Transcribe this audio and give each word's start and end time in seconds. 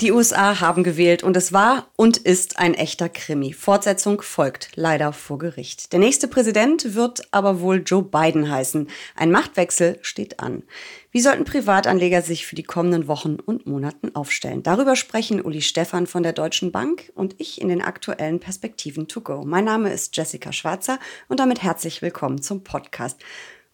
Die 0.00 0.12
USA 0.12 0.60
haben 0.60 0.82
gewählt 0.82 1.22
und 1.22 1.36
es 1.36 1.52
war 1.52 1.88
und 1.94 2.16
ist 2.16 2.58
ein 2.58 2.72
echter 2.72 3.10
Krimi. 3.10 3.52
Fortsetzung 3.52 4.22
folgt 4.22 4.70
leider 4.74 5.12
vor 5.12 5.36
Gericht. 5.36 5.92
Der 5.92 5.98
nächste 5.98 6.26
Präsident 6.26 6.94
wird 6.94 7.28
aber 7.32 7.60
wohl 7.60 7.82
Joe 7.84 8.02
Biden 8.02 8.50
heißen. 8.50 8.88
Ein 9.14 9.30
Machtwechsel 9.30 9.98
steht 10.00 10.40
an. 10.40 10.62
Wie 11.10 11.20
sollten 11.20 11.44
Privatanleger 11.44 12.22
sich 12.22 12.46
für 12.46 12.56
die 12.56 12.62
kommenden 12.62 13.08
Wochen 13.08 13.34
und 13.34 13.66
Monaten 13.66 14.14
aufstellen? 14.14 14.62
Darüber 14.62 14.96
sprechen 14.96 15.42
Uli 15.42 15.60
Stephan 15.60 16.06
von 16.06 16.22
der 16.22 16.32
Deutschen 16.32 16.72
Bank 16.72 17.12
und 17.14 17.34
ich 17.36 17.60
in 17.60 17.68
den 17.68 17.82
aktuellen 17.82 18.40
Perspektiven 18.40 19.06
to 19.06 19.20
go. 19.20 19.44
Mein 19.44 19.66
Name 19.66 19.92
ist 19.92 20.16
Jessica 20.16 20.50
Schwarzer 20.50 20.98
und 21.28 21.40
damit 21.40 21.62
herzlich 21.62 22.00
willkommen 22.00 22.40
zum 22.40 22.64
Podcast. 22.64 23.20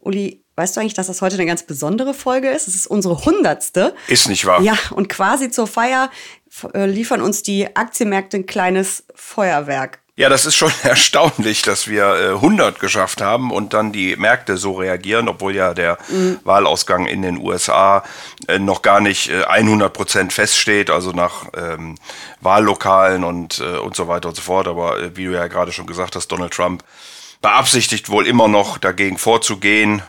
Uli, 0.06 0.44
weißt 0.54 0.76
du 0.76 0.80
eigentlich, 0.80 0.94
dass 0.94 1.08
das 1.08 1.20
heute 1.20 1.34
eine 1.34 1.46
ganz 1.46 1.64
besondere 1.64 2.14
Folge 2.14 2.48
ist? 2.48 2.68
Es 2.68 2.74
ist 2.74 2.86
unsere 2.86 3.24
hundertste. 3.24 3.94
Ist 4.06 4.28
nicht 4.28 4.46
wahr? 4.46 4.62
Ja, 4.62 4.78
und 4.90 5.08
quasi 5.08 5.50
zur 5.50 5.66
Feier 5.66 6.10
äh, 6.74 6.86
liefern 6.86 7.20
uns 7.20 7.42
die 7.42 7.76
Aktienmärkte 7.76 8.38
ein 8.38 8.46
kleines 8.46 9.04
Feuerwerk. 9.14 9.98
Ja, 10.18 10.30
das 10.30 10.46
ist 10.46 10.54
schon 10.54 10.72
erstaunlich, 10.82 11.62
dass 11.62 11.88
wir 11.88 12.04
äh, 12.04 12.28
100 12.34 12.80
geschafft 12.80 13.20
haben 13.20 13.50
und 13.50 13.74
dann 13.74 13.92
die 13.92 14.16
Märkte 14.16 14.56
so 14.56 14.72
reagieren, 14.72 15.28
obwohl 15.28 15.54
ja 15.54 15.74
der 15.74 15.98
mhm. 16.08 16.38
Wahlausgang 16.44 17.06
in 17.06 17.20
den 17.20 17.38
USA 17.38 18.02
äh, 18.48 18.58
noch 18.58 18.82
gar 18.82 19.00
nicht 19.00 19.28
äh, 19.28 19.42
100 19.44 19.92
Prozent 19.92 20.32
feststeht, 20.32 20.88
also 20.88 21.10
nach 21.10 21.46
ähm, 21.54 21.96
Wahllokalen 22.40 23.24
und, 23.24 23.58
äh, 23.58 23.76
und 23.78 23.94
so 23.96 24.08
weiter 24.08 24.28
und 24.28 24.36
so 24.36 24.42
fort. 24.42 24.68
Aber 24.68 24.98
äh, 24.98 25.16
wie 25.16 25.26
du 25.26 25.32
ja 25.32 25.48
gerade 25.48 25.72
schon 25.72 25.86
gesagt 25.86 26.16
hast, 26.16 26.28
Donald 26.28 26.54
Trump 26.54 26.82
beabsichtigt 27.42 28.08
wohl 28.08 28.26
immer 28.26 28.48
noch 28.48 28.78
dagegen 28.78 29.18
vorzugehen. 29.18 30.02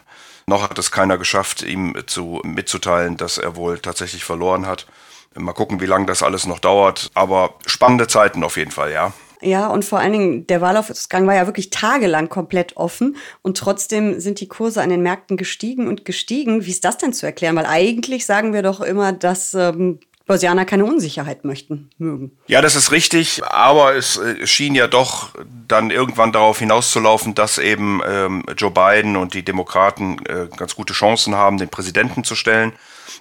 Noch 0.48 0.64
hat 0.64 0.78
es 0.80 0.92
keiner 0.92 1.18
geschafft, 1.18 1.62
ihm 1.62 1.96
zu, 2.08 2.42
mitzuteilen, 2.44 3.18
dass 3.18 3.38
er 3.38 3.56
wohl 3.56 3.80
tatsächlich 3.80 4.24
verloren 4.24 4.66
hat. 4.66 4.88
Mal 5.36 5.54
gucken, 5.54 5.82
wie 5.82 5.86
lange 5.86 6.06
das 6.06 6.24
alles 6.24 6.46
noch 6.46 6.60
dauert. 6.60 7.12
Aber 7.14 7.56
spannende 7.66 8.08
Zeiten 8.08 8.44
auf 8.44 8.58
jeden 8.58 8.72
Fall, 8.72 8.92
ja. 8.92 9.14
Ja, 9.42 9.68
und 9.68 9.86
vor 9.86 10.00
allen 10.00 10.14
Dingen, 10.14 10.48
der 10.48 10.62
Wahlausgang 10.62 11.28
war 11.28 11.36
ja 11.36 11.46
wirklich 11.46 11.70
tagelang 11.70 12.28
komplett 12.28 12.76
offen 12.76 13.18
und 13.44 13.58
trotzdem 13.58 14.20
sind 14.20 14.40
die 14.40 14.48
Kurse 14.48 14.82
an 14.82 14.90
den 14.90 15.04
Märkten 15.04 15.38
gestiegen 15.38 15.88
und 15.88 16.06
gestiegen. 16.06 16.66
Wie 16.66 16.72
ist 16.72 16.86
das 16.86 16.98
denn 16.98 17.14
zu 17.14 17.28
erklären? 17.28 17.56
Weil 17.56 17.68
eigentlich 17.68 18.26
sagen 18.26 18.54
wir 18.54 18.64
doch 18.64 18.82
immer, 18.82 19.12
dass 19.12 19.54
ähm, 19.54 20.00
Börsianer 20.28 20.66
keine 20.66 20.84
Unsicherheit 20.86 21.46
möchten, 21.46 21.90
mögen. 21.98 22.32
Ja, 22.48 22.62
das 22.62 22.76
ist 22.76 22.92
richtig, 22.92 23.42
aber 23.46 23.96
es 23.96 24.18
äh, 24.18 24.46
schien 24.46 24.76
ja 24.76 24.88
doch 24.88 25.30
dann 25.68 25.90
irgendwann 25.90 26.34
darauf 26.34 26.60
hinauszulaufen, 26.60 27.34
dass 27.34 27.58
eben 27.58 28.02
ähm, 28.06 28.44
Joe 28.58 28.72
Biden 28.72 29.16
und 29.16 29.34
die 29.34 29.44
Demokraten 29.44 30.20
äh, 30.26 30.48
ganz 30.56 30.76
gute 30.76 30.94
Chancen 30.94 31.36
haben, 31.36 31.58
den 31.58 31.70
Präsidenten 31.70 32.26
zu 32.26 32.36
stellen. 32.36 32.74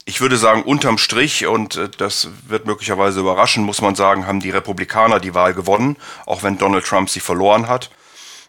Ich 0.05 0.21
würde 0.21 0.37
sagen, 0.37 0.65
unterm 0.65 0.99
Strich, 0.99 1.47
und 1.47 1.77
äh, 1.77 1.89
das 1.97 2.29
wird 2.49 2.67
möglicherweise 2.67 3.21
überraschen, 3.21 3.65
muss 3.65 3.81
man 3.81 3.95
sagen, 3.95 4.27
haben 4.27 4.41
die 4.41 4.51
Republikaner 4.51 5.21
die 5.21 5.35
Wahl 5.35 5.55
gewonnen, 5.55 5.97
auch 6.27 6.43
wenn 6.43 6.59
Donald 6.59 6.85
Trump 6.85 7.09
sie 7.09 7.21
verloren 7.21 7.69
hat. 7.69 7.91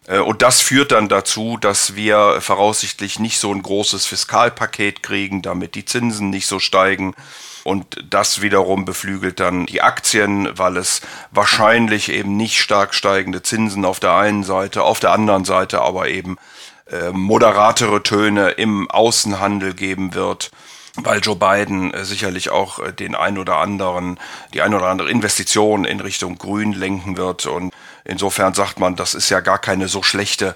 Äh, 0.07 0.19
und 0.19 0.41
das 0.41 0.61
führt 0.61 0.91
dann 0.91 1.09
dazu, 1.09 1.57
dass 1.57 1.95
wir 1.95 2.41
voraussichtlich 2.41 3.19
nicht 3.19 3.39
so 3.39 3.53
ein 3.53 3.61
großes 3.61 4.05
Fiskalpaket 4.05 5.03
kriegen, 5.03 5.41
damit 5.41 5.75
die 5.75 5.85
Zinsen 5.85 6.29
nicht 6.29 6.47
so 6.47 6.59
steigen 6.59 7.13
und 7.63 7.97
das 8.09 8.41
wiederum 8.41 8.85
beflügelt 8.85 9.41
dann 9.41 9.65
die 9.65 9.81
Aktien, 9.81 10.47
weil 10.57 10.77
es 10.77 11.01
wahrscheinlich 11.31 12.09
eben 12.09 12.37
nicht 12.37 12.61
stark 12.61 12.93
steigende 12.95 13.43
Zinsen 13.43 13.83
auf 13.83 13.99
der 13.99 14.13
einen 14.13 14.43
Seite, 14.43 14.83
auf 14.83 15.01
der 15.01 15.11
anderen 15.11 15.43
Seite 15.43 15.81
aber 15.81 16.07
eben 16.07 16.37
äh, 16.89 17.11
moderatere 17.11 18.01
Töne 18.03 18.51
im 18.51 18.89
Außenhandel 18.89 19.73
geben 19.73 20.13
wird 20.13 20.49
weil 20.99 21.19
Joe 21.19 21.35
Biden 21.35 21.93
äh, 21.93 22.05
sicherlich 22.05 22.49
auch 22.49 22.79
den 22.91 23.13
ein 23.15 23.37
oder 23.37 23.57
anderen, 23.57 24.19
die 24.53 24.61
ein 24.61 24.73
oder 24.73 24.87
andere 24.87 25.11
Investition 25.11 25.85
in 25.85 25.99
Richtung 25.99 26.39
Grün 26.39 26.73
lenken 26.73 27.17
wird. 27.17 27.45
Und 27.45 27.73
insofern 28.07 28.53
sagt 28.53 28.79
man, 28.79 28.95
das 28.95 29.13
ist 29.13 29.29
ja 29.29 29.39
gar 29.41 29.59
keine 29.59 29.87
so 29.87 30.01
schlechte 30.01 30.55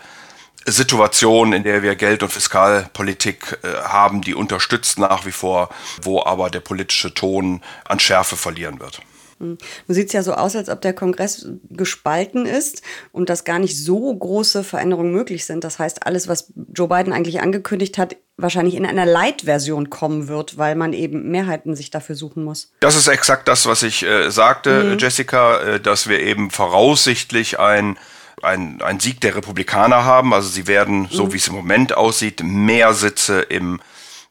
Situation, 0.65 1.53
in 1.53 1.63
der 1.63 1.81
wir 1.81 1.95
Geld- 1.95 2.23
und 2.23 2.31
Fiskalpolitik 2.31 3.59
äh, 3.63 3.67
haben, 3.83 4.21
die 4.21 4.35
unterstützt 4.35 4.99
nach 4.99 5.25
wie 5.25 5.31
vor, 5.31 5.69
wo 6.01 6.23
aber 6.23 6.49
der 6.49 6.59
politische 6.59 7.13
Ton 7.13 7.61
an 7.85 7.99
Schärfe 7.99 8.35
verlieren 8.35 8.79
wird. 8.79 9.01
Nun 9.41 9.57
sieht 9.87 10.07
es 10.07 10.13
ja 10.13 10.23
so 10.23 10.33
aus, 10.33 10.55
als 10.55 10.69
ob 10.69 10.81
der 10.81 10.93
Kongress 10.93 11.47
gespalten 11.69 12.45
ist 12.45 12.81
und 13.11 13.29
dass 13.29 13.43
gar 13.43 13.59
nicht 13.59 13.77
so 13.77 14.15
große 14.15 14.63
Veränderungen 14.63 15.11
möglich 15.11 15.45
sind. 15.45 15.63
Das 15.63 15.79
heißt, 15.79 16.05
alles, 16.05 16.27
was 16.27 16.53
Joe 16.73 16.87
Biden 16.87 17.13
eigentlich 17.13 17.41
angekündigt 17.41 17.97
hat, 17.97 18.15
wahrscheinlich 18.37 18.75
in 18.75 18.85
einer 18.85 19.05
Light-Version 19.05 19.89
kommen 19.89 20.27
wird, 20.27 20.57
weil 20.57 20.75
man 20.75 20.93
eben 20.93 21.29
Mehrheiten 21.29 21.75
sich 21.75 21.89
dafür 21.89 22.15
suchen 22.15 22.43
muss. 22.43 22.71
Das 22.79 22.95
ist 22.95 23.07
exakt 23.07 23.47
das, 23.47 23.65
was 23.65 23.83
ich 23.83 24.03
äh, 24.03 24.29
sagte, 24.31 24.83
mhm. 24.83 24.97
Jessica, 24.97 25.59
äh, 25.59 25.79
dass 25.79 26.07
wir 26.07 26.19
eben 26.19 26.49
voraussichtlich 26.49 27.59
ein 27.59 27.97
ein, 28.43 28.81
ein 28.81 28.99
Sieg 28.99 29.21
der 29.21 29.35
Republikaner 29.35 30.03
haben. 30.03 30.33
Also 30.33 30.49
sie 30.49 30.65
werden, 30.65 31.07
so 31.11 31.25
mhm. 31.25 31.33
wie 31.33 31.37
es 31.37 31.47
im 31.47 31.53
Moment 31.53 31.95
aussieht, 31.95 32.41
mehr 32.43 32.93
Sitze 32.93 33.41
im 33.41 33.79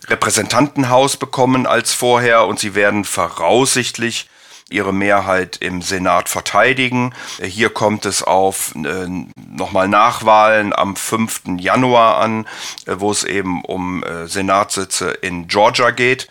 Repräsentantenhaus 0.09 1.16
bekommen 1.16 1.66
als 1.66 1.92
vorher 1.92 2.47
und 2.47 2.59
sie 2.59 2.75
werden 2.75 3.04
voraussichtlich 3.04 4.28
ihre 4.70 4.92
Mehrheit 4.92 5.58
im 5.58 5.82
Senat 5.82 6.28
verteidigen. 6.28 7.14
Hier 7.42 7.70
kommt 7.70 8.06
es 8.06 8.22
auf 8.22 8.75
äh, 8.76 9.06
nochmal 9.50 9.88
Nachwahlen 9.88 10.72
am 10.72 10.97
5. 10.97 11.42
Januar 11.58 12.19
an, 12.19 12.47
äh, 12.86 12.94
wo 12.98 13.10
es 13.10 13.25
eben 13.25 13.62
um 13.64 14.03
äh, 14.03 14.26
Senatssitze 14.26 15.10
in 15.10 15.48
Georgia 15.48 15.91
geht. 15.91 16.28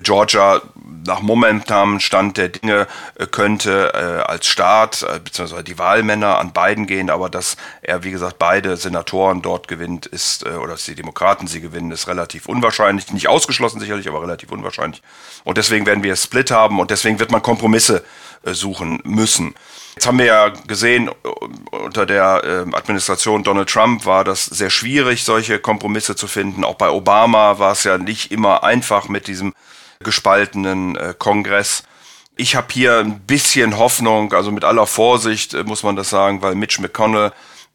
Georgia 0.00 0.62
nach 1.06 1.20
momentanem 1.20 2.00
Stand 2.00 2.38
der 2.38 2.48
Dinge 2.48 2.86
äh, 3.16 3.26
könnte 3.26 3.92
äh, 3.92 4.30
als 4.30 4.46
Staat 4.46 5.02
äh, 5.02 5.18
beziehungsweise 5.18 5.64
die 5.64 5.78
Wahlmänner 5.78 6.38
an 6.38 6.52
beiden 6.52 6.86
gehen, 6.86 7.10
aber 7.10 7.28
dass 7.28 7.56
er 7.82 8.02
wie 8.02 8.10
gesagt 8.10 8.38
beide 8.38 8.76
Senatoren 8.78 9.42
dort 9.42 9.68
gewinnt, 9.68 10.06
ist 10.06 10.46
äh, 10.46 10.50
oder 10.50 10.72
dass 10.72 10.86
die 10.86 10.94
Demokraten 10.94 11.46
sie 11.46 11.60
gewinnen, 11.60 11.90
ist 11.90 12.08
relativ 12.08 12.46
unwahrscheinlich, 12.46 13.12
nicht 13.12 13.28
ausgeschlossen 13.28 13.80
sicherlich, 13.80 14.08
aber 14.08 14.22
relativ 14.22 14.50
unwahrscheinlich. 14.50 15.02
Und 15.44 15.58
deswegen 15.58 15.84
werden 15.84 16.02
wir 16.02 16.16
Split 16.16 16.50
haben 16.50 16.80
und 16.80 16.90
deswegen 16.90 17.18
wird 17.18 17.30
man 17.30 17.42
Kompromisse 17.42 18.02
äh, 18.44 18.54
suchen 18.54 19.00
müssen. 19.04 19.54
Jetzt 19.94 20.06
haben 20.06 20.18
wir 20.18 20.26
ja 20.26 20.48
gesehen, 20.48 21.08
äh, 21.08 21.76
unter 21.76 22.06
der 22.06 22.42
äh, 22.44 22.74
Administration 22.74 23.44
Donald 23.44 23.68
Trump 23.68 24.06
war 24.06 24.24
das 24.24 24.46
sehr 24.46 24.70
schwierig, 24.70 25.24
solche 25.24 25.58
Kompromisse 25.58 26.16
zu 26.16 26.26
finden. 26.26 26.64
Auch 26.64 26.76
bei 26.76 26.88
Obama 26.88 27.58
war 27.58 27.72
es 27.72 27.84
ja 27.84 27.98
nicht 27.98 28.32
immer 28.32 28.64
einfach 28.64 29.08
mit 29.08 29.26
diesem 29.26 29.52
gespaltenen 30.02 30.96
äh, 30.96 31.14
Kongress. 31.18 31.84
Ich 32.36 32.56
habe 32.56 32.68
hier 32.72 32.98
ein 32.98 33.20
bisschen 33.20 33.78
Hoffnung, 33.78 34.32
also 34.32 34.50
mit 34.50 34.64
aller 34.64 34.86
Vorsicht 34.86 35.54
äh, 35.54 35.64
muss 35.64 35.82
man 35.82 35.96
das 35.96 36.10
sagen, 36.10 36.42
weil 36.42 36.54
Mitch 36.54 36.80
McConnell 36.80 37.32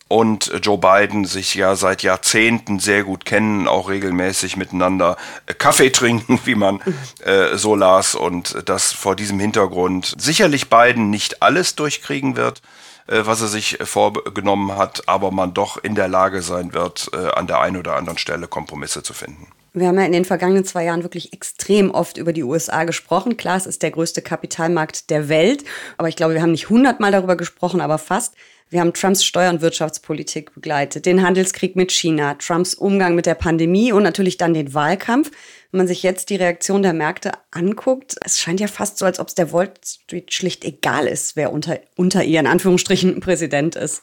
und 0.07 0.49
äh, 0.51 0.57
Joe 0.57 0.77
Biden 0.77 1.25
sich 1.25 1.55
ja 1.55 1.75
seit 1.75 2.03
Jahrzehnten 2.03 2.79
sehr 2.79 3.03
gut 3.03 3.25
kennen, 3.25 3.67
auch 3.67 3.89
regelmäßig 3.89 4.57
miteinander 4.57 5.17
Kaffee 5.57 5.89
trinken, 5.91 6.39
wie 6.45 6.55
man 6.55 6.81
äh, 7.23 7.55
so 7.57 7.75
las, 7.75 8.15
und 8.15 8.63
das 8.65 8.91
vor 8.91 9.15
diesem 9.15 9.39
Hintergrund 9.39 10.15
sicherlich 10.17 10.69
Biden 10.69 11.09
nicht 11.09 11.41
alles 11.41 11.75
durchkriegen 11.75 12.35
wird, 12.35 12.61
äh, 13.07 13.21
was 13.25 13.41
er 13.41 13.47
sich 13.47 13.77
vorgenommen 13.83 14.75
hat, 14.75 15.07
aber 15.07 15.31
man 15.31 15.53
doch 15.53 15.77
in 15.77 15.95
der 15.95 16.07
Lage 16.07 16.41
sein 16.41 16.73
wird, 16.73 17.09
äh, 17.13 17.29
an 17.31 17.47
der 17.47 17.59
einen 17.61 17.77
oder 17.77 17.95
anderen 17.95 18.17
Stelle 18.17 18.47
Kompromisse 18.47 19.03
zu 19.03 19.13
finden. 19.13 19.47
Wir 19.79 19.87
haben 19.87 19.99
ja 19.99 20.05
in 20.05 20.11
den 20.11 20.25
vergangenen 20.25 20.65
zwei 20.65 20.85
Jahren 20.85 21.03
wirklich 21.03 21.33
extrem 21.33 21.91
oft 21.91 22.17
über 22.17 22.33
die 22.33 22.43
USA 22.43 22.83
gesprochen. 22.83 23.37
Klar, 23.37 23.57
es 23.57 23.67
ist 23.67 23.83
der 23.83 23.91
größte 23.91 24.21
Kapitalmarkt 24.23 25.09
der 25.09 25.29
Welt, 25.29 25.63
aber 25.97 26.09
ich 26.09 26.15
glaube, 26.15 26.33
wir 26.33 26.41
haben 26.41 26.51
nicht 26.51 26.69
hundertmal 26.69 27.11
darüber 27.11 27.35
gesprochen, 27.35 27.81
aber 27.81 27.97
fast. 27.97 28.33
Wir 28.69 28.81
haben 28.81 28.91
Trumps 28.91 29.23
Steuer- 29.23 29.51
und 29.51 29.61
Wirtschaftspolitik 29.61 30.53
begleitet, 30.53 31.05
den 31.05 31.21
Handelskrieg 31.21 31.77
mit 31.77 31.91
China, 31.91 32.33
Trumps 32.33 32.73
Umgang 32.73 33.15
mit 33.15 33.25
der 33.25 33.35
Pandemie 33.35 33.93
und 33.93 34.03
natürlich 34.03 34.35
dann 34.35 34.53
den 34.53 34.73
Wahlkampf. 34.73 35.31
Wenn 35.71 35.77
man 35.77 35.87
sich 35.87 36.03
jetzt 36.03 36.29
die 36.29 36.35
Reaktion 36.35 36.81
der 36.81 36.93
Märkte 36.93 37.31
anguckt, 37.51 38.15
es 38.25 38.39
scheint 38.39 38.59
ja 38.59 38.67
fast 38.67 38.97
so, 38.97 39.05
als 39.05 39.19
ob 39.19 39.27
es 39.27 39.35
der 39.35 39.53
Wall 39.53 39.71
Street 39.85 40.33
schlicht 40.33 40.65
egal 40.65 41.07
ist, 41.07 41.35
wer 41.35 41.53
unter, 41.53 41.79
unter 41.95 42.23
ihr 42.23 42.39
in 42.39 42.47
Anführungsstrichen 42.47 43.19
Präsident 43.21 43.75
ist. 43.75 44.01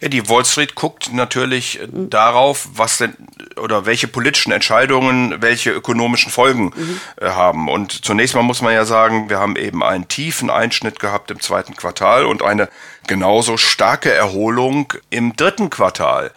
Ja, 0.00 0.08
die 0.08 0.28
Wall 0.28 0.44
Street 0.44 0.74
guckt 0.74 1.12
natürlich 1.12 1.80
mhm. 1.80 2.10
darauf, 2.10 2.68
was 2.74 2.98
denn 2.98 3.16
oder 3.56 3.86
welche 3.86 4.08
politischen 4.08 4.52
Entscheidungen 4.52 5.40
welche 5.40 5.70
ökonomischen 5.70 6.32
Folgen 6.32 6.72
mhm. 6.74 7.00
äh, 7.20 7.30
haben. 7.30 7.68
Und 7.68 8.04
zunächst 8.04 8.34
mal 8.34 8.42
muss 8.42 8.62
man 8.62 8.74
ja 8.74 8.84
sagen, 8.84 9.30
wir 9.30 9.38
haben 9.38 9.56
eben 9.56 9.82
einen 9.82 10.08
tiefen 10.08 10.50
Einschnitt 10.50 10.98
gehabt 10.98 11.30
im 11.30 11.40
zweiten 11.40 11.76
Quartal 11.76 12.26
und 12.26 12.42
eine 12.42 12.68
genauso 13.06 13.56
starke 13.56 14.12
Erholung 14.12 14.92
im 15.10 15.36
dritten 15.36 15.70
Quartal. 15.70 16.32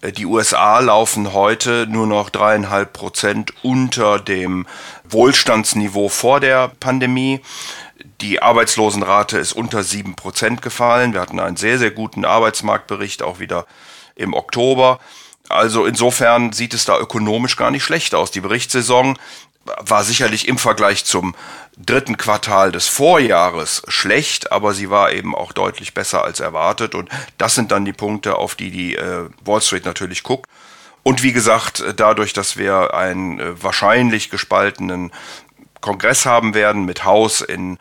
Äh, 0.00 0.12
die 0.12 0.26
USA 0.26 0.78
laufen 0.78 1.32
heute 1.32 1.86
nur 1.88 2.06
noch 2.06 2.30
dreieinhalb 2.30 2.92
Prozent 2.92 3.52
unter 3.62 4.18
dem 4.18 4.66
Wohlstandsniveau 5.08 6.08
vor 6.08 6.40
der 6.40 6.68
Pandemie. 6.80 7.40
Die 8.20 8.42
Arbeitslosenrate 8.42 9.38
ist 9.38 9.52
unter 9.52 9.82
sieben 9.82 10.14
Prozent 10.14 10.62
gefallen. 10.62 11.12
Wir 11.12 11.20
hatten 11.20 11.40
einen 11.40 11.56
sehr, 11.56 11.78
sehr 11.78 11.90
guten 11.90 12.24
Arbeitsmarktbericht 12.24 13.22
auch 13.22 13.38
wieder 13.38 13.66
im 14.14 14.34
Oktober. 14.34 15.00
Also 15.48 15.84
insofern 15.84 16.52
sieht 16.52 16.74
es 16.74 16.84
da 16.84 16.98
ökonomisch 16.98 17.56
gar 17.56 17.70
nicht 17.70 17.84
schlecht 17.84 18.14
aus. 18.14 18.30
Die 18.30 18.40
Berichtssaison 18.40 19.18
war 19.64 20.04
sicherlich 20.04 20.48
im 20.48 20.58
Vergleich 20.58 21.04
zum 21.04 21.34
dritten 21.76 22.16
Quartal 22.16 22.72
des 22.72 22.88
Vorjahres 22.88 23.82
schlecht, 23.88 24.52
aber 24.52 24.74
sie 24.74 24.90
war 24.90 25.12
eben 25.12 25.34
auch 25.34 25.52
deutlich 25.52 25.94
besser 25.94 26.24
als 26.24 26.40
erwartet. 26.40 26.94
Und 26.94 27.08
das 27.38 27.54
sind 27.54 27.72
dann 27.72 27.84
die 27.84 27.92
Punkte, 27.92 28.36
auf 28.36 28.54
die 28.54 28.70
die 28.70 28.96
äh, 28.96 29.28
Wall 29.44 29.60
Street 29.60 29.84
natürlich 29.84 30.22
guckt. 30.22 30.48
Und 31.02 31.22
wie 31.22 31.32
gesagt, 31.32 31.82
dadurch, 31.96 32.32
dass 32.32 32.56
wir 32.56 32.94
einen 32.94 33.40
äh, 33.40 33.62
wahrscheinlich 33.62 34.30
gespaltenen 34.30 35.10
Kongress 35.80 36.26
haben 36.26 36.54
werden 36.54 36.84
mit 36.84 37.04
Haus 37.04 37.40
in 37.40 37.78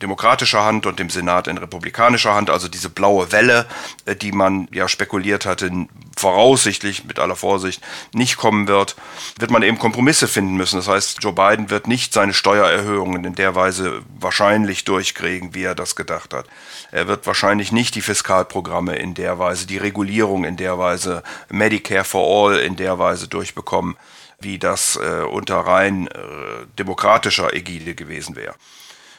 demokratischer 0.00 0.64
Hand 0.64 0.86
und 0.86 0.98
dem 0.98 1.10
Senat 1.10 1.48
in 1.48 1.58
republikanischer 1.58 2.34
Hand, 2.34 2.48
also 2.48 2.68
diese 2.68 2.88
blaue 2.88 3.32
Welle, 3.32 3.66
äh, 4.06 4.14
die 4.14 4.32
man 4.32 4.68
ja 4.72 4.88
spekuliert 4.88 5.46
hatte, 5.46 5.70
voraussichtlich 6.16 7.04
mit 7.04 7.18
aller 7.18 7.34
Vorsicht 7.34 7.82
nicht 8.12 8.36
kommen 8.36 8.68
wird, 8.68 8.94
wird 9.38 9.50
man 9.50 9.62
eben 9.62 9.78
Kompromisse 9.78 10.28
finden 10.28 10.54
müssen. 10.54 10.76
Das 10.76 10.88
heißt, 10.88 11.22
Joe 11.22 11.32
Biden 11.32 11.70
wird 11.70 11.88
nicht 11.88 12.12
seine 12.12 12.34
Steuererhöhungen 12.34 13.24
in 13.24 13.34
der 13.34 13.56
Weise 13.56 14.02
wahrscheinlich 14.18 14.84
durchkriegen, 14.84 15.54
wie 15.54 15.64
er 15.64 15.74
das 15.74 15.96
gedacht 15.96 16.32
hat. 16.32 16.46
Er 16.92 17.08
wird 17.08 17.26
wahrscheinlich 17.26 17.72
nicht 17.72 17.96
die 17.96 18.00
Fiskalprogramme 18.00 18.94
in 18.94 19.14
der 19.14 19.40
Weise, 19.40 19.66
die 19.66 19.78
Regulierung 19.78 20.44
in 20.44 20.56
der 20.56 20.78
Weise, 20.78 21.24
Medicare 21.48 22.04
for 22.04 22.24
All 22.24 22.58
in 22.58 22.76
der 22.76 23.00
Weise 23.00 23.26
durchbekommen, 23.26 23.96
wie 24.44 24.58
das 24.58 24.96
äh, 24.96 25.22
unter 25.22 25.56
rein 25.56 26.06
äh, 26.06 26.10
demokratischer 26.78 27.52
Ägide 27.52 27.94
gewesen 27.94 28.36
wäre. 28.36 28.54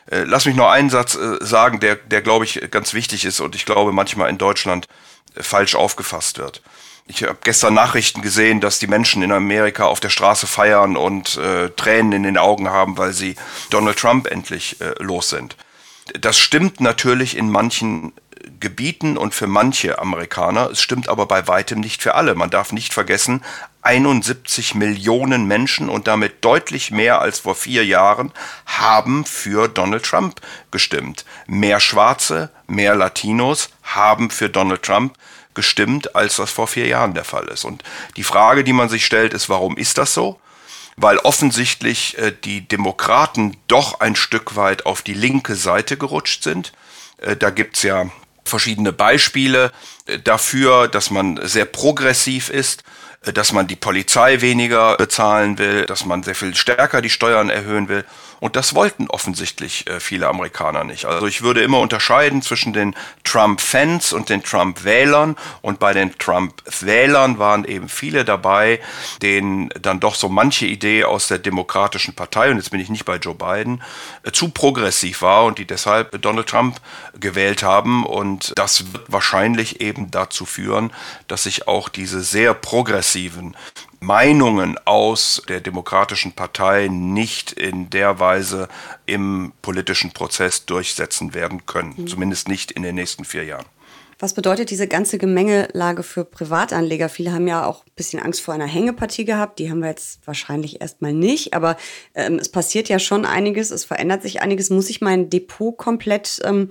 Äh, 0.10 0.24
lass 0.24 0.46
mich 0.46 0.56
noch 0.56 0.70
einen 0.70 0.90
Satz 0.90 1.16
äh, 1.16 1.44
sagen, 1.44 1.80
der, 1.80 1.96
der 1.96 2.22
glaube 2.22 2.46
ich 2.46 2.62
ganz 2.72 2.94
wichtig 2.94 3.26
ist 3.26 3.40
und 3.40 3.56
ich 3.56 3.66
glaube 3.66 3.92
manchmal 3.92 4.30
in 4.30 4.38
Deutschland 4.38 4.88
äh, 5.36 5.44
falsch 5.44 5.76
aufgefasst 5.76 6.38
wird. 6.38 6.62
Ich 7.08 7.24
habe 7.24 7.38
gestern 7.44 7.76
Nachrichten 7.76 8.22
gesehen, 8.22 8.62
dass 8.62 8.80
die 8.80 8.88
Menschen 8.88 9.22
in 9.22 9.32
Amerika 9.32 9.86
auf 9.86 10.00
der 10.00 10.10
Straße 10.10 10.48
feiern 10.48 10.98
und 10.98 11.38
äh, 11.38 11.70
Tränen 11.70 12.14
in 12.14 12.24
den 12.24 12.38
Augen 12.38 12.70
haben, 12.70 12.98
weil 12.98 13.14
sie 13.14 13.36
Donald 13.70 13.98
Trump 13.98 14.26
endlich 14.28 14.82
äh, 14.82 14.94
los 15.04 15.30
sind. 15.30 15.56
Das 16.20 16.38
stimmt 16.38 16.82
natürlich 16.82 17.38
in 17.38 17.50
manchen 17.50 18.14
Gebieten 18.60 19.18
und 19.18 19.34
für 19.34 19.48
manche 19.48 20.00
Amerikaner. 20.00 20.70
Es 20.72 20.82
stimmt 20.82 21.10
aber 21.10 21.26
bei 21.26 21.48
weitem 21.48 21.80
nicht 21.80 22.02
für 22.02 22.16
alle. 22.16 22.36
Man 22.36 22.50
darf 22.50 22.72
nicht 22.72 22.94
vergessen, 22.94 23.44
71 23.82 24.76
Millionen 24.76 25.46
Menschen 25.46 25.90
und 25.90 26.08
damit 26.08 26.44
deutlich 26.44 26.92
mehr 26.92 27.22
als 27.22 27.40
vor 27.40 27.56
vier 27.56 27.86
Jahren 27.86 28.32
haben 28.66 29.26
für 29.26 29.68
Donald 29.68 30.04
Trump 30.04 30.42
gestimmt. 30.72 31.26
Mehr 31.46 31.80
Schwarze, 31.80 32.50
mehr 32.68 32.96
Latinos 32.96 33.70
haben 33.84 34.32
für 34.32 34.50
Donald 34.50 34.84
Trump 34.84 35.16
gestimmt, 35.54 36.16
als 36.16 36.36
das 36.36 36.52
vor 36.52 36.68
vier 36.68 36.88
Jahren 36.88 37.14
der 37.14 37.24
Fall 37.24 37.48
ist. 37.48 37.64
Und 37.64 37.84
die 38.18 38.24
Frage, 38.24 38.64
die 38.64 38.74
man 38.74 38.90
sich 38.90 39.06
stellt, 39.06 39.34
ist, 39.34 39.50
warum 39.50 39.78
ist 39.78 39.98
das 39.98 40.14
so? 40.14 40.40
Weil 40.98 41.18
offensichtlich 41.20 42.18
äh, 42.18 42.34
die 42.44 42.68
Demokraten 42.68 43.58
doch 43.68 44.00
ein 44.00 44.16
Stück 44.16 44.56
weit 44.56 44.86
auf 44.86 45.02
die 45.02 45.14
linke 45.14 45.56
Seite 45.56 45.98
gerutscht 45.98 46.44
sind. 46.44 46.74
Äh, 47.18 47.36
da 47.36 47.50
gibt's 47.50 47.84
ja 47.84 48.10
verschiedene 48.46 48.94
Beispiele 48.94 49.72
äh, 50.06 50.20
dafür, 50.20 50.88
dass 50.88 51.10
man 51.10 51.40
sehr 51.44 51.66
progressiv 51.66 52.50
ist 52.50 52.84
dass 53.34 53.54
man 53.54 53.68
die 53.68 53.76
Polizei 53.76 54.42
weniger 54.42 54.98
bezahlen 54.98 55.58
will, 55.58 55.86
dass 55.86 56.06
man 56.06 56.24
sehr 56.24 56.36
viel 56.36 56.56
stärker 56.56 57.02
die 57.02 57.10
Steuern 57.10 57.50
erhöhen 57.50 57.90
will. 57.90 58.06
Und 58.40 58.56
das 58.56 58.76
wollten 58.76 59.08
offensichtlich 59.08 59.88
äh, 59.88 60.00
viele 60.00 60.28
Amerikaner 60.28 60.84
nicht. 60.84 61.06
Also 61.06 61.28
ich 61.28 61.42
würde 61.42 61.62
immer 61.62 61.80
unterscheiden 61.80 62.42
zwischen 62.42 62.74
den 62.74 62.96
Trump-Fans 63.24 64.14
und 64.14 64.30
den 64.30 64.44
Trump-Wählern. 64.44 65.36
Und 65.62 65.80
bei 65.80 65.94
den 65.94 66.18
Trump-Wählern 66.18 67.40
waren 67.40 67.66
eben 67.66 67.90
viele 67.90 68.26
dabei, 68.26 68.80
denen 69.22 69.70
dann 69.82 70.00
doch 70.00 70.16
so 70.16 70.30
manche 70.30 70.66
Idee 70.66 71.04
aus 71.06 71.28
der 71.28 71.40
Demokratischen 71.40 72.14
Partei, 72.14 72.52
und 72.52 72.58
jetzt 72.58 72.72
bin 72.72 72.80
ich 72.80 72.90
nicht 72.90 73.06
bei 73.06 73.18
Joe 73.18 73.36
Biden, 73.36 73.82
äh, 74.24 74.32
zu 74.32 74.50
progressiv 74.50 75.22
war 75.22 75.46
und 75.46 75.58
die 75.58 75.66
deshalb 75.66 76.22
Donald 76.22 76.48
Trump 76.48 76.80
gewählt 77.20 77.64
haben. 77.64 78.06
Und 78.06 78.54
das 78.56 78.94
wird 78.94 79.04
wahrscheinlich 79.08 79.82
eben 79.82 80.12
dazu 80.12 80.46
führen, 80.46 80.92
dass 81.28 81.44
sich 81.44 81.68
auch 81.68 81.90
diese 81.90 82.22
sehr 82.22 82.54
progressiven 82.54 83.56
Meinungen 84.06 84.78
aus 84.86 85.42
der 85.50 85.62
Demokratischen 85.62 86.34
Partei 86.34 86.88
nicht 86.90 87.52
in 87.54 87.90
der 87.90 88.20
Weise 88.20 88.68
im 89.06 89.52
politischen 89.62 90.12
Prozess 90.12 90.66
durchsetzen 90.66 91.34
werden 91.34 91.66
können. 91.66 91.96
Mhm. 91.98 92.08
Zumindest 92.08 92.48
nicht 92.48 92.72
in 92.72 92.84
den 92.84 92.96
nächsten 92.96 93.26
vier 93.26 93.44
Jahren. 93.44 93.66
Was 94.20 94.34
bedeutet 94.34 94.70
diese 94.70 94.88
ganze 94.88 95.18
Gemengelage 95.18 96.04
für 96.04 96.24
Privatanleger? 96.24 97.10
Viele 97.10 97.34
haben 97.34 97.48
ja 97.48 97.66
auch 97.66 97.86
ein 97.86 97.92
bisschen 97.96 98.22
Angst 98.22 98.42
vor 98.42 98.54
einer 98.54 98.68
Hängepartie 98.68 99.26
gehabt. 99.26 99.60
Die 99.60 99.70
haben 99.70 99.80
wir 99.82 99.90
jetzt 99.90 100.26
wahrscheinlich 100.26 100.80
erstmal 100.80 101.12
nicht. 101.12 101.54
Aber 101.54 101.76
ähm, 102.14 102.40
es 102.40 102.50
passiert 102.50 102.88
ja 102.88 103.00
schon 103.00 103.26
einiges, 103.26 103.72
es 103.72 103.84
verändert 103.84 104.22
sich 104.22 104.42
einiges. 104.42 104.70
Muss 104.70 104.90
ich 104.90 105.02
mein 105.02 105.30
Depot 105.30 105.76
komplett 105.76 106.40
ähm, 106.46 106.70